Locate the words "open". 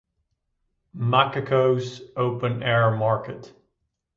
2.17-2.63